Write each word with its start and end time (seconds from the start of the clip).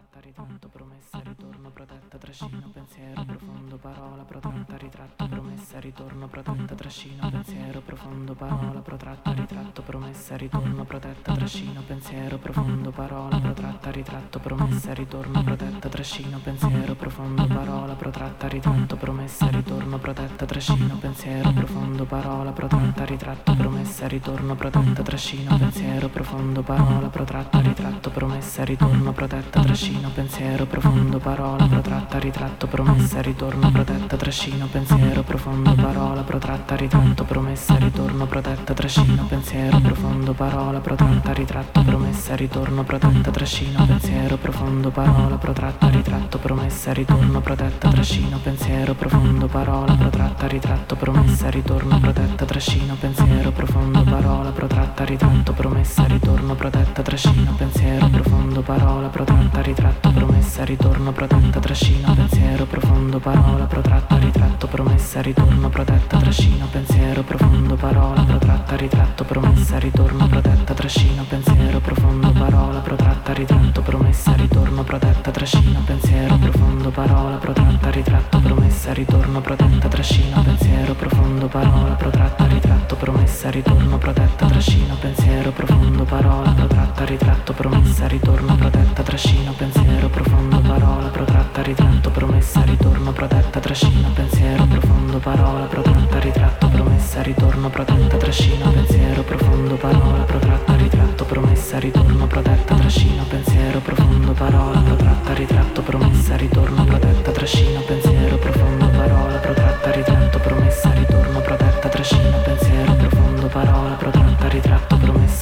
protratta, 0.00 0.20
ritratto, 0.20 0.68
promessa, 0.68 1.20
ritorno, 1.22 1.70
protetta, 1.70 2.16
trascino, 2.18 2.70
pensiero 2.72 3.24
profondo, 3.24 3.76
parola, 3.76 4.22
protratta, 4.22 4.76
ritratto, 4.76 5.28
promessa, 5.28 5.78
ritorno, 5.80 6.26
protetta, 6.28 6.74
trascino, 6.74 7.30
pensiero 7.30 7.80
profondo, 7.80 8.34
parola, 8.34 8.80
protratta, 8.80 9.32
ritratto, 9.32 9.82
promessa, 9.82 10.36
ritorno, 10.36 10.84
protetta, 10.84 11.34
trascino, 11.34 11.82
pensiero 11.82 12.38
profondo, 12.38 12.90
parola, 12.90 13.38
protratta, 13.38 13.90
ritratto, 13.90 14.38
promessa, 14.38 14.94
ritorno, 14.94 15.42
protetta, 15.42 15.88
trascino, 15.88 16.38
pensiero 16.38 16.94
profondo, 16.94 17.46
parola, 17.46 17.94
protratta, 17.94 18.48
ritratto, 18.48 18.96
promessa, 18.96 19.48
ritorno, 19.50 19.98
protetta, 19.98 20.46
trascino, 20.46 20.96
pensiero 20.96 21.52
profondo, 21.52 22.04
parola, 22.06 22.52
protratta, 22.52 23.04
ritratto, 23.04 23.54
promessa, 23.54 24.06
ritorno, 24.08 24.54
protetta, 24.54 25.02
trascino, 25.02 25.58
pensiero 25.58 26.08
profondo, 26.08 26.62
parola, 26.62 27.08
protratta, 27.08 27.60
ritratto, 27.60 28.10
promessa, 28.10 28.64
ritorno, 28.64 29.12
protetta, 29.12 29.60
trascino, 29.60 29.89
pensiero 30.14 30.66
profondo, 30.66 31.18
parola, 31.18 31.66
protratta, 31.66 32.18
ritratto, 32.18 32.66
promessa, 32.66 33.20
ritorno, 33.20 33.70
protetta, 33.70 34.16
trascino, 34.16 34.66
pensiero 34.70 35.22
profondo, 35.22 35.74
parola, 35.74 36.22
protratta, 36.22 36.76
ritratto, 36.76 37.24
promessa, 37.24 37.76
ritorno, 37.76 38.26
protetta, 38.26 38.72
trascino, 38.74 39.24
pensiero 39.26 39.80
profondo, 39.80 40.32
parola, 40.32 40.78
protratta, 40.78 41.32
ritratto, 41.32 41.82
promessa, 41.82 42.36
ritorno, 42.36 42.84
protetta, 42.84 43.30
trascino, 43.30 43.84
pensiero 43.86 44.36
profondo, 44.36 44.90
parola, 44.90 45.36
protratta, 45.36 45.88
ritratto, 45.88 46.38
promessa, 46.38 46.92
ritorno, 46.92 47.40
protetta, 47.40 47.88
trascino, 47.88 48.38
pensiero 48.38 48.94
profondo, 48.94 49.46
parola, 49.48 49.94
protratta, 49.94 50.46
ritratto, 50.46 50.96
promessa, 50.96 51.50
ritorno, 51.50 51.98
protetta, 51.98 52.44
trascino, 52.44 52.94
pensiero 52.94 53.50
profondo, 53.50 54.02
parola, 54.04 54.50
protratta, 54.50 55.04
ritratto, 55.04 55.52
promessa, 55.52 56.04
ritorno, 56.06 56.54
protetta, 56.54 57.02
trascino, 57.02 57.54
pensiero 57.56 58.08
profondo, 58.08 58.60
parola, 58.62 59.08
protratta, 59.08 59.60
ritratto, 59.60 59.69
promessa, 59.74 60.64
ritorno, 60.64 61.12
protetta, 61.12 61.60
trascino, 61.60 62.14
pensiero 62.14 62.64
profondo, 62.66 63.18
parola, 63.18 63.64
protratta, 63.64 64.16
ritratto, 64.18 64.66
promessa, 64.66 65.20
ritorno, 65.20 65.68
protetta, 65.68 66.18
trascino, 66.18 66.66
pensiero 66.70 67.22
profondo, 67.22 67.76
parola, 67.76 68.22
protratta, 68.22 68.76
ritratto, 68.76 69.24
promessa, 69.24 69.78
ritorno, 69.78 70.26
protetta, 70.26 70.74
trascino, 70.74 71.24
pensiero 71.24 71.80
profondo, 71.80 72.32
parola, 72.32 72.78
protratta, 72.80 73.32
ritratto, 73.32 73.82
promessa, 73.82 74.32
ritorno, 74.34 74.82
protetta, 74.82 75.30
trascino, 75.30 75.82
pensiero 75.84 76.36
profondo, 76.36 76.90
parola, 76.90 77.36
protratta, 77.36 77.90
ritratto, 77.90 78.38
promessa, 78.40 78.92
ritorno, 78.92 79.40
protetta, 79.40 79.88
trascino, 79.88 80.42
pensiero 80.42 80.94
profondo, 80.94 81.46
parola, 81.46 81.94
protratta, 81.94 82.46
ritratto, 82.46 82.96
promessa, 82.96 83.50
ritorno, 83.50 83.98
protetta, 83.98 84.46
trascino, 84.46 84.96
pensiero 85.00 85.50
profondo, 85.52 86.04
parola, 86.04 86.50
protratta, 86.50 87.04
ritratto, 87.04 87.52
promessa, 87.52 88.06
ritorno, 88.06 88.54
protetta, 88.56 89.02
trascino, 89.02 89.52
pensiero 89.60 90.08
profondo, 90.08 90.58
parola, 90.62 91.08
protratta, 91.08 91.60
ritratto, 91.60 92.10
promessa, 92.10 92.62
ritorno, 92.62 93.12
protetta, 93.12 93.60
trascino, 93.60 94.08
pensiero 94.14 94.64
profondo, 94.64 95.18
parola, 95.18 95.66
protratta, 95.66 96.18
ritratto, 96.18 96.68
promessa, 96.68 97.20
ritorno, 97.20 97.68
protetta, 97.68 98.16
trascino, 98.16 98.70
pensiero 98.72 99.22
profondo, 99.22 99.74
parola, 99.76 100.22
protratta, 100.22 100.76
ritratto, 100.76 101.24
promessa, 101.26 101.78
ritorno, 101.78 102.26
protetta, 102.26 102.74
trascino, 102.74 103.22
pensiero 103.24 103.80
profondo, 103.80 104.32
parola, 104.32 104.80
protratta, 104.80 105.34
ritratto, 105.34 105.82
promessa, 105.82 106.36
ritorno, 106.36 106.84
protetta, 106.84 107.30
trascino, 107.30 107.80
pensiero 107.80 108.36
profondo, 108.38 108.86
parola, 108.86 109.34
protratta, 109.36 109.90
ritratto, 109.90 110.09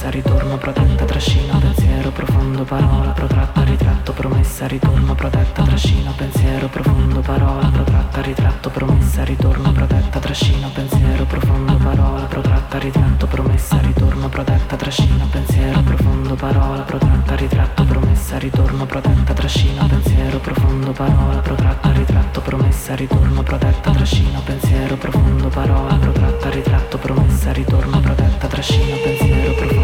promessa, 0.09 0.11
ritorno, 0.11 0.57
protetta, 0.57 1.05
trascino, 1.05 1.59
pensiero 1.59 2.11
profondo, 2.11 2.63
parola, 2.63 3.11
protratta, 3.11 3.63
ritratto, 3.63 4.11
promessa, 4.13 4.67
ritorno, 4.67 5.13
protetta, 5.15 5.63
trascino, 5.63 6.13
pensiero 6.15 6.67
profondo, 6.67 7.19
parola, 7.21 7.67
protratta, 7.67 8.21
ritratto, 8.21 8.69
promessa, 8.69 9.23
ritorno, 9.23 9.71
protetta, 9.71 10.19
trascino, 10.19 10.69
pensiero 10.73 11.25
profondo, 11.25 11.77
parola, 11.77 12.21
protratta, 12.21 12.77
ritratto, 12.79 13.27
promessa, 13.27 13.79
ritorno, 13.79 14.29
protetta, 14.29 14.75
trascino, 14.75 15.27
pensiero 15.29 15.81
profondo, 15.81 16.35
parola, 16.35 16.81
protratta, 16.81 17.35
ritratto, 17.35 17.83
promessa, 17.83 18.37
ritorno, 18.37 18.85
protetta, 18.85 19.33
trascino, 19.33 19.85
pensiero 19.87 20.39
profondo, 20.39 20.91
parola, 20.91 21.35
protratta, 21.39 21.91
ritratto, 21.91 22.41
promessa, 22.41 22.95
ritorno, 22.95 23.43
protetta, 23.43 23.91
trascino, 23.91 24.41
pensiero 24.43 24.95
profondo, 24.95 25.47
parola, 25.49 25.93
protratta, 25.95 26.49
ritratto, 26.49 26.97
promessa, 26.97 27.51
ritorno, 27.51 27.99
protetta, 27.99 28.47
trascino, 28.47 28.95
pensiero 29.03 29.53
profondo, 29.53 29.78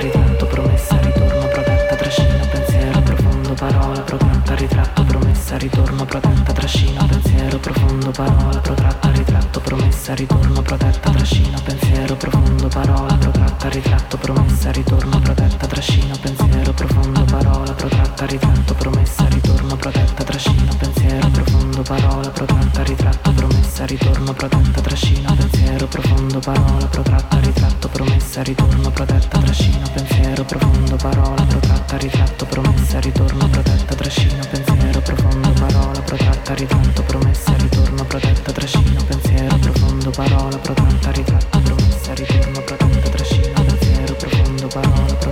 ritratto, 0.00 0.46
promessa, 0.46 0.98
ritorno, 1.00 1.46
protetta, 1.48 1.94
trascino, 1.94 2.48
pensiero 2.50 3.00
profondo, 3.02 3.54
parola, 3.54 4.00
protratta, 4.00 4.54
ritratto, 4.54 5.04
promessa, 5.04 5.39
ritorno, 5.56 6.04
protetta, 6.04 6.52
trascino, 6.52 7.06
pensiero 7.06 7.58
profondo, 7.58 8.10
parola, 8.10 8.58
protratta, 8.60 9.10
ritratto, 9.10 9.60
promessa, 9.60 10.14
ritorno, 10.14 10.62
protetta, 10.62 11.10
trascino, 11.10 11.58
pensiero 11.64 12.14
profondo, 12.16 12.68
parola, 12.68 13.14
protratta, 13.14 13.68
ritratto, 13.68 14.16
promessa, 14.16 14.70
ritorno, 14.70 15.18
protetta, 15.20 15.66
trascino, 15.66 16.16
pensiero 16.20 16.72
profondo, 16.72 17.24
parola, 17.24 17.72
protratta, 17.72 18.26
ritratto, 18.26 18.74
promessa, 18.74 19.26
ritorno, 19.28 19.76
protetta, 19.76 20.24
trascino, 20.24 20.76
pensiero 20.78 21.28
profondo, 21.30 21.82
parola, 21.82 22.28
protratta, 22.28 22.82
ritratto, 22.82 23.32
promessa, 23.32 23.84
ritorno, 23.86 24.32
protetta, 24.32 24.80
trascino, 24.80 25.34
pensiero 25.34 25.86
profondo, 25.86 26.38
parola, 26.38 26.86
protratta, 26.86 27.38
ritratto, 27.40 27.88
promessa, 27.88 28.42
ritorno, 28.42 28.90
protetta, 28.90 29.38
trascino, 29.38 29.88
pensiero 29.92 30.44
profondo, 30.44 30.96
parola, 30.96 31.42
protratta, 31.42 31.96
ritratto, 31.96 32.44
promessa, 32.46 33.00
ritorno, 33.00 33.48
protetta, 33.48 33.94
trascino, 33.94 34.44
pensiero 34.50 35.00
profondo, 35.00 35.39
parola, 35.48 36.00
protratta, 36.02 36.54
ritratto, 36.54 37.02
promessa, 37.02 37.56
ritorno, 37.56 38.04
protetta, 38.04 38.52
trascino, 38.52 39.02
pensiero 39.04 39.56
profondo, 39.58 40.10
parola, 40.10 40.58
protratta, 40.58 41.10
ritratto, 41.10 41.58
promessa, 41.60 42.14
ritorno, 42.14 42.60
protetta, 42.60 43.08
trascino, 43.08 43.64
pensiero 43.64 44.14
profondo, 44.14 44.66
parola, 44.68 45.14
protratta, 45.14 45.29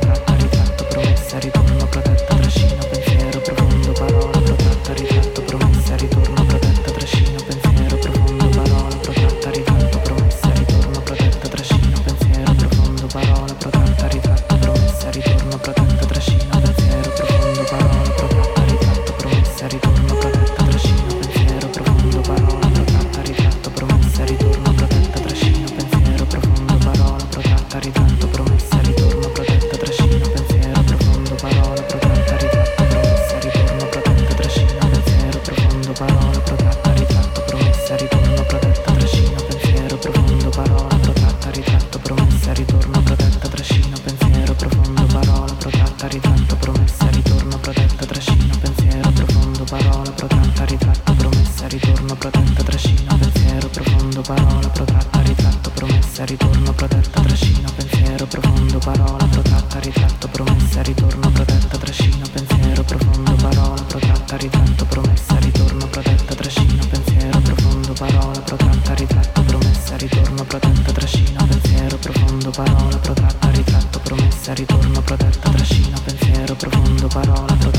But 77.15 77.27
all 77.31 77.78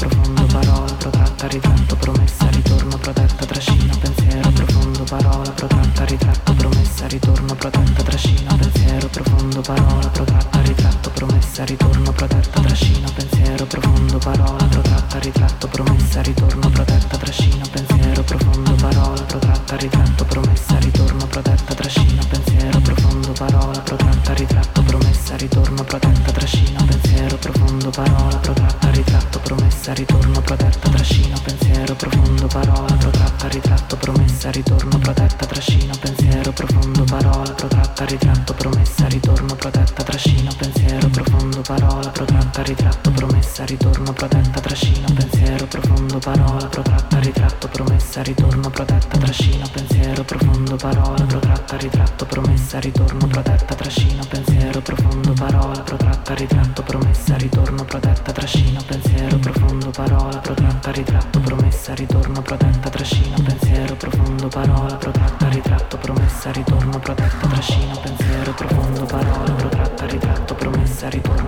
profondo, 0.00 0.46
parola, 0.46 0.90
protratta, 0.94 1.46
ritratto, 1.46 1.96
promessa, 1.96 2.50
ritorno, 2.50 2.96
protetta, 2.96 3.44
trascino, 3.44 3.96
pensiero 4.00 4.52
profondo, 4.52 5.04
parola, 5.04 5.50
protratta, 5.50 6.04
ritratto, 6.04 6.54
promessa, 6.54 7.06
ritorno, 7.06 7.54
protetta, 7.54 8.02
trascino, 8.02 8.56
pensiero 8.56 9.08
profondo, 9.08 9.60
parola, 9.60 10.08
protratta, 10.08 10.60
ritratto, 10.62 11.10
promessa, 11.10 11.64
ritorno, 11.64 12.12
protetta, 12.12 12.60
trascino, 12.60 13.10
pensiero 13.14 13.66
profondo, 13.66 14.18
parola, 14.18 14.64
protratta, 14.64 15.18
ritratto, 15.18 15.68
promessa, 15.68 16.22
ritorno, 16.22 16.70
protetta, 16.70 17.16
trascino, 17.18 17.64
pensiero 17.72 18.22
profondo, 18.22 18.74
parola, 18.76 19.22
protratta, 19.24 19.76
ritratto, 19.76 20.24
promessa, 20.24 20.78
ritorno, 20.78 21.26
protetta, 21.26 21.74
trascino, 21.74 22.22
pensiero 22.28 22.80
profondo, 22.80 23.32
parola, 23.32 23.78
protratta, 23.80 24.32
ritratto, 24.34 24.82
promessa, 24.82 25.36
ritorno, 25.36 25.84
protetta, 25.84 26.32
trascino, 26.32 26.69
pensiero 26.78 27.36
profondo, 27.36 27.90
parola 27.90 28.36
protratta, 28.36 28.90
ritratto, 28.90 29.38
promessa, 29.40 29.92
ritorno, 29.92 30.40
protetta, 30.40 30.88
trascino, 30.88 31.36
pensiero 31.42 31.94
profondo, 31.94 32.46
parola 32.46 32.94
protratta, 32.96 33.48
ritratto, 33.48 33.96
promessa, 33.96 34.50
ritorno, 34.50 34.98
protetta, 34.98 35.46
trascino, 35.46 35.94
pensiero 36.00 36.52
profondo, 36.52 37.04
parola 37.04 37.50
protratta, 37.52 38.04
ritratto, 38.04 38.54
promessa, 38.54 39.06
ritorno, 39.08 39.54
protetta, 39.54 40.02
trascino, 40.02 40.50
pensiero 40.56 41.08
profondo, 41.08 41.60
parola 41.62 42.08
protratta, 42.08 42.62
ritratto, 42.62 43.10
promessa, 43.10 43.64
ritorno, 43.64 44.12
protetta, 44.12 44.60
trascino, 44.60 45.06
pensiero 45.14 45.66
profondo, 45.66 46.18
parola 46.18 46.66
protratta, 46.66 47.18
ritratto, 47.18 47.68
promessa, 47.68 48.22
ritorno, 48.22 48.70
protetta, 48.70 49.18
trascino, 49.18 49.66
pensiero 49.72 50.22
profondo, 50.24 50.76
parola 50.76 51.24
protratta, 51.24 51.76
ritratto, 51.76 52.24
promessa, 52.26 52.78
ritorno, 52.78 53.26
protetta, 53.26 53.74
trascino, 53.74 54.24
pensiero 54.28 54.80
profondo, 54.80 55.32
parola 55.32 55.80
protratta, 55.80 56.34
ritratto 56.34 56.59
promessa, 56.60 57.36
ritorno, 57.36 57.84
protetta, 57.84 58.32
trascino, 58.32 58.80
pensiero, 58.86 59.38
profondo, 59.38 59.90
parola, 59.90 60.38
protratta, 60.38 60.90
ritratto, 60.90 61.40
promessa, 61.40 61.94
ritorno, 61.94 62.42
protetta, 62.42 62.90
trascino, 62.90 63.36
pensiero, 63.42 63.94
profondo, 63.94 64.48
parola, 64.48 64.94
protratta, 64.96 65.48
ritratto, 65.48 65.96
promessa, 65.96 66.50
ritorno, 66.50 66.98
protetta, 66.98 67.46
trascino, 67.48 67.98
pensiero, 68.02 68.52
profondo, 68.52 69.06
parola, 69.06 69.54
protratta, 69.54 70.06
ritratto, 70.06 70.54
promessa, 70.54 71.08
ritorno, 71.08 71.40